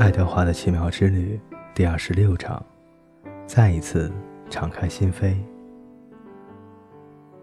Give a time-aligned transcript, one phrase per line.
[0.00, 1.38] 爱德华的奇妙之旅
[1.74, 2.64] 第二十六章，
[3.46, 4.10] 再一次
[4.48, 5.36] 敞开心扉。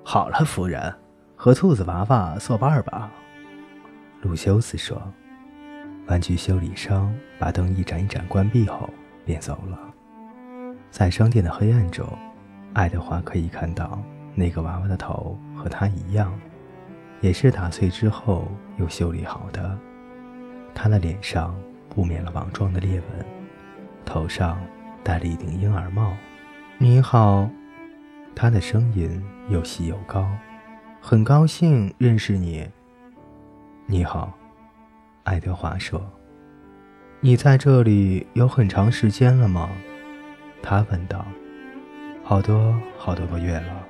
[0.03, 0.91] 好了，夫人，
[1.35, 3.11] 和兔子娃娃作伴吧。
[4.23, 4.99] 路修斯说。
[6.07, 8.89] 玩具修理商把灯一盏一盏关闭后，
[9.23, 9.77] 便走了。
[10.89, 12.07] 在商店的黑暗中，
[12.73, 14.01] 爱德华可以看到
[14.33, 16.33] 那个娃娃的头和他一样，
[17.21, 18.47] 也是打碎之后
[18.77, 19.77] 又修理好的。
[20.73, 21.55] 他的脸上
[21.97, 23.25] 布满了网状的裂纹，
[24.05, 24.61] 头上
[25.03, 26.15] 戴了一顶婴儿帽。
[26.77, 27.49] 你好，
[28.35, 30.29] 他的声音又细又高，
[31.01, 32.69] 很高兴认识你。
[33.87, 34.31] 你好。
[35.23, 35.99] 爱德华说
[37.19, 39.67] ：“你在这里有很长时间了吗？”
[40.61, 41.25] 他问道。
[42.23, 43.83] “好多好多个月了。”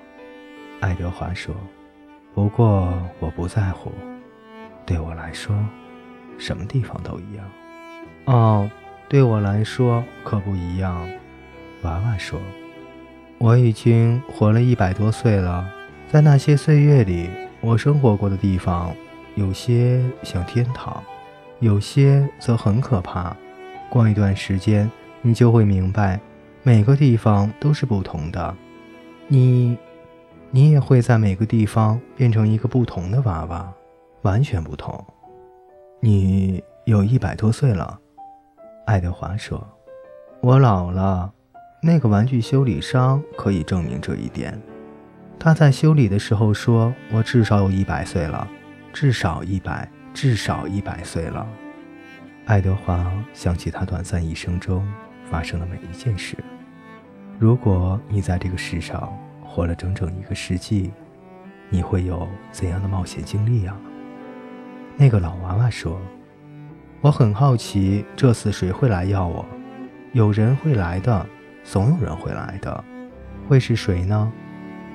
[0.80, 1.54] 爱德华说。
[2.34, 3.92] “不过我不在乎，
[4.86, 5.54] 对我来说，
[6.38, 7.44] 什么地方都一样。
[8.28, 8.70] ”“哦，
[9.10, 11.10] 对我来说可不一样。”
[11.84, 12.40] 娃娃说。
[13.40, 15.68] “我已经活了一百多岁了，
[16.08, 17.30] 在那些岁月里，
[17.62, 18.96] 我生活过的地方，
[19.36, 21.04] 有些像天堂。”
[21.60, 23.36] 有些则很可怕。
[23.90, 24.92] 过一段时间，
[25.24, 26.20] 你就会明白，
[26.62, 28.56] 每个地方都是不同的。
[29.28, 29.76] 你，
[30.52, 33.74] 你也会在每个地方变成一个不同的娃娃，
[34.22, 35.04] 完全不同。
[36.00, 38.00] 你有一百多岁了，
[38.88, 39.66] 爱德华说
[40.42, 41.32] ：“我老了。”
[41.84, 44.60] 那个玩具修理商可以证明这一点。
[45.38, 48.48] 他在修理的时候说：“我至少有一百岁了，
[48.92, 51.48] 至少一百。”至少一百岁了，
[52.48, 54.84] 爱德华想起他短暂一生中
[55.30, 56.36] 发生的每一件事。
[57.38, 60.92] 如果你在这个世上活了整整一个世纪，
[61.70, 63.78] 你会有怎样的冒险经历啊？
[64.96, 66.02] 那个老娃娃说
[67.00, 69.46] ：“我很好奇，这次谁会来要我？
[70.14, 71.24] 有人会来的，
[71.64, 72.84] 总有人会来的。
[73.48, 74.32] 会是谁呢？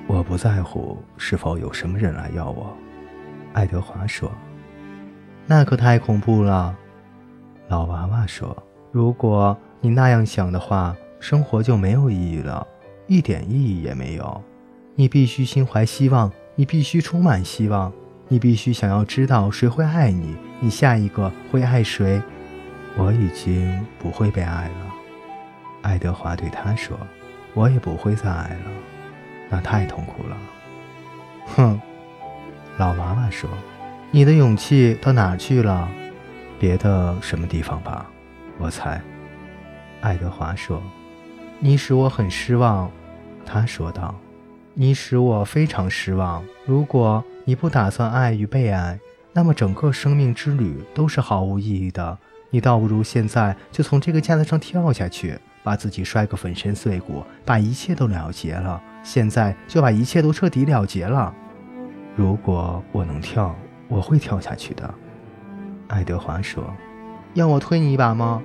[0.05, 2.75] 我不在乎是否有什么人来要我。”
[3.53, 4.29] 爱德华说。
[5.47, 6.75] 那可太恐怖了，
[7.69, 8.55] 老娃娃说
[8.91, 12.67] ：“如果你那样想的话，生活就没有意义了，
[13.07, 14.41] 一点意义也没有。
[14.95, 17.91] 你必须心怀希望，你必须充满希望，
[18.27, 22.21] 你必须想要知道谁会爱你，你下一个会爱谁。
[22.95, 24.93] 我已经不会被爱了。”
[25.81, 26.97] 爱德华对他说
[27.53, 28.71] ：“我也不会再爱了，
[29.49, 30.37] 那太痛苦了。”
[31.55, 31.79] 哼，
[32.77, 33.49] 老娃娃说。
[34.11, 35.89] 你的勇气到哪去了？
[36.59, 38.05] 别的什么地方吧，
[38.59, 39.01] 我猜。
[40.01, 40.81] 爱德华说
[41.59, 42.91] ：“你使我很失望。”
[43.43, 44.13] 他说道
[44.75, 46.43] ：“你使我非常失望。
[46.63, 48.99] 如果你不打算爱与被爱，
[49.33, 52.17] 那么整个生命之旅都是毫无意义的。
[52.49, 58.81] 你倒不如现在就从这个架子上跳下去，把自己摔个粉身碎骨，把一切都了结了。
[59.03, 61.33] 现在就把一切都彻底了结了。
[62.15, 63.55] 如果我能跳。”
[63.89, 64.91] 我会跳下去的，
[65.87, 66.63] 爱德华说
[67.35, 68.41] ：“要我推你一把吗？”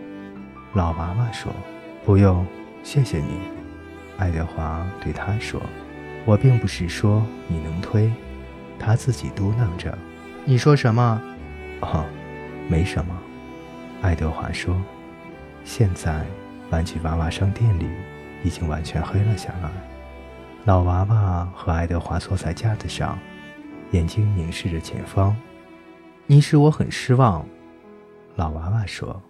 [0.75, 1.51] 老娃娃说
[2.05, 2.45] ：“不用，
[2.83, 3.39] 谢谢你。”
[4.19, 5.59] 爱德华对他说
[6.27, 8.13] ：“我并不是说你能推。”
[8.78, 9.97] 他自己嘟囔着
[10.44, 11.21] ：“你说什么
[11.81, 12.05] ？”“哦，
[12.69, 13.15] 没什么。”
[14.03, 14.81] 爱德华说。
[15.65, 16.25] 现在，
[16.71, 17.87] 玩具娃娃商店里
[18.43, 19.71] 已经完全黑了下来。
[20.65, 23.19] 老娃娃和爱德华坐在架子上。
[23.93, 25.34] 眼睛凝视着前方，
[26.27, 27.44] 你使我很失望。”
[28.37, 29.21] 老娃娃说。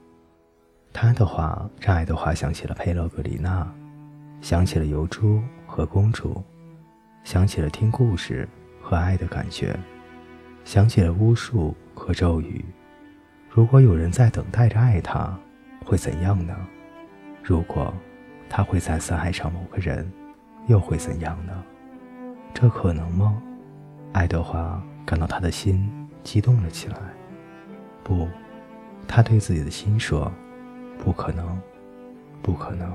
[0.93, 3.67] 他的话让爱德华想起了佩洛格里娜，
[4.41, 6.43] 想起了油猪和公主，
[7.23, 8.49] 想起了听故事
[8.89, 9.79] 和爱的感觉，
[10.65, 12.65] 想起了巫术和咒语。
[13.51, 15.39] 如果有人在等待着爱他，
[15.85, 16.57] 会怎样呢？
[17.43, 17.93] 如果
[18.49, 20.11] 他会再次爱上某个人，
[20.69, 21.53] 又会怎样呢？
[22.55, 23.43] 这可能吗？
[24.15, 25.87] 爱德华感到他的心
[26.23, 26.97] 激动了起来。
[28.03, 28.27] 不，
[29.07, 30.33] 他对自己的心说
[31.05, 31.61] ：“不可能，
[32.41, 32.91] 不可能。”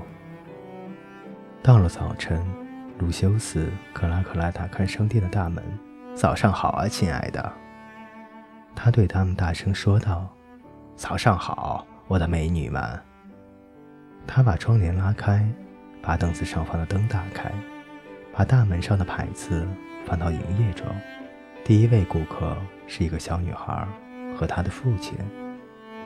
[1.62, 2.44] 到了早晨，
[2.98, 5.62] 卢修斯·克拉克拉打开商店的大门。
[6.14, 7.52] “早上好啊，亲爱的。”
[8.74, 10.28] 他对他们大声说道。
[10.94, 13.00] “早上好，我的美女们。”
[14.28, 15.44] 他把窗帘拉开，
[16.00, 17.50] 把凳子上方的灯打开，
[18.32, 19.66] 把大门上的牌子。
[20.06, 20.86] 放到营业中，
[21.64, 22.54] 第一位顾客
[22.86, 23.88] 是一个小女孩
[24.36, 25.14] 和她的父亲。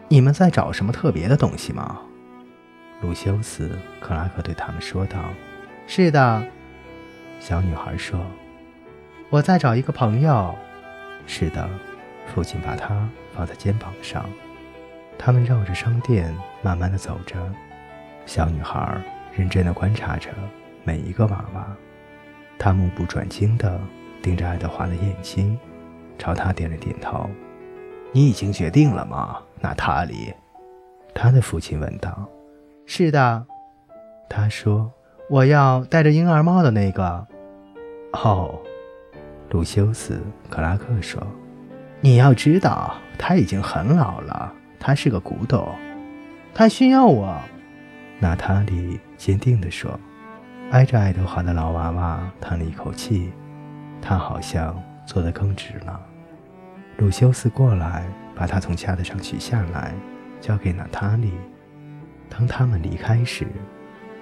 [0.09, 1.99] 你们在找什么特别的东西吗？
[3.03, 5.19] 鲁修斯·克拉克对他们说道。
[5.87, 6.47] “是的。”
[7.41, 8.21] 小女孩说
[9.31, 10.55] ，“我在找一个朋友。
[11.27, 11.69] ”“是的。”
[12.35, 14.25] 父亲把她放在肩膀上。
[15.19, 17.37] “他们绕着商店慢慢的走着，
[18.27, 19.01] 小女孩
[19.35, 20.31] 认真的观察着
[20.85, 21.67] 每一个娃娃，
[22.59, 23.81] 她目不转睛的
[24.23, 25.59] 盯着爱德华的眼睛，
[26.19, 27.29] 朝他点了点头。
[28.13, 30.35] 你已经决定了吗，娜塔莉？
[31.15, 32.29] 他的父亲问道。
[32.85, 33.47] 是的，
[34.29, 34.93] 他说。
[35.29, 37.27] 我要戴着婴儿帽的那个。
[38.13, 38.59] 哦，
[39.51, 40.15] 鲁修斯·
[40.51, 41.23] 克拉克说
[42.01, 45.69] ：“你要知道，他已经很老了，他是个古董，
[46.55, 47.35] 他需要我。”
[48.21, 49.99] 娜塔莉坚定地说。
[50.71, 53.33] 挨着爱德华的老娃娃叹了一口气，
[54.03, 55.99] 他好像坐得更直了。
[56.99, 58.05] 鲁修斯过来，
[58.35, 59.95] 把他从架子上取下来，
[60.43, 61.33] 交给娜塔莉。
[62.29, 63.47] 当他们离开时，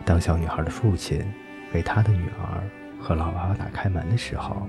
[0.06, 1.20] 当小女孩的父亲
[1.74, 2.62] 为她的女儿
[3.00, 4.68] 和老娃娃打开门的时候，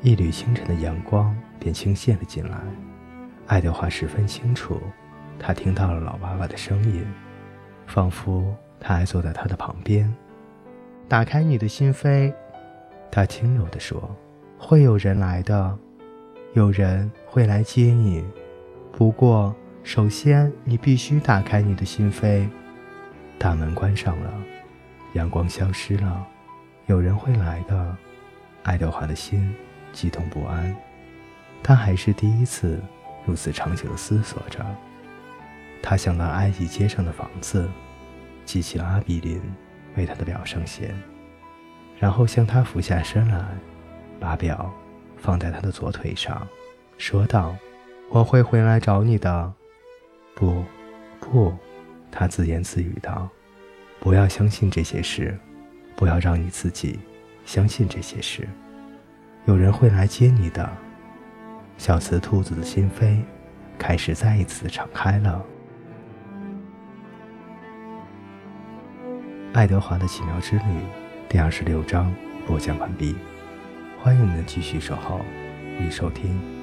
[0.00, 2.56] 一缕清晨的阳光便倾泻了进来。
[3.48, 4.80] 爱德华十分清楚，
[5.40, 7.04] 他听到了老娃娃的声音，
[7.86, 10.12] 仿佛他还坐在他的旁边。
[11.08, 12.32] 打开你的心扉，
[13.10, 14.08] 他轻柔地说
[14.56, 15.76] ：“会有人来的，
[16.54, 18.24] 有人会来接你。
[18.92, 19.52] 不过，
[19.82, 22.48] 首先你必须打开你的心扉。”
[23.36, 24.32] 大门关上了。
[25.16, 26.26] 阳光消失了，
[26.86, 27.96] 有人会来的。
[28.62, 29.54] 爱德华的心
[29.92, 30.74] 激动不安，
[31.62, 32.82] 他还是第一次
[33.24, 34.64] 如此长久地思索着。
[35.82, 37.68] 他想到埃及街上的房子，
[38.44, 39.40] 记起了阿比林
[39.96, 40.94] 为他的表圣贤，
[41.98, 43.44] 然后向他俯下身来，
[44.18, 44.72] 把表
[45.16, 46.46] 放在他的左腿上，
[46.98, 47.56] 说道
[48.10, 49.52] ：“我会回来找你的。”
[50.34, 50.64] 不，
[51.20, 51.54] 不，
[52.10, 53.28] 他自言自语道。
[54.06, 55.36] 不要相信这些事，
[55.96, 57.00] 不要让你自己
[57.44, 58.46] 相信这些事。
[59.46, 60.70] 有人会来接你的。
[61.76, 63.16] 小雌兔子的心扉
[63.76, 65.44] 开始再一次敞开了。
[69.54, 70.62] 爱德华的奇妙之旅
[71.28, 72.14] 第二十六章
[72.46, 73.16] 播讲完毕，
[74.00, 75.20] 欢迎您继续守候
[75.80, 76.55] 与收听。